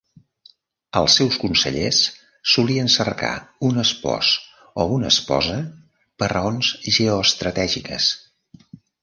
[0.99, 1.99] Els seus consellers
[2.53, 3.33] solien cercar
[3.69, 4.31] un espòs
[4.85, 5.59] o una esposa
[6.23, 8.11] per raons geoestratègiques.